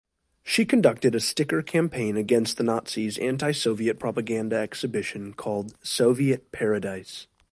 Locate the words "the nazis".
2.57-3.19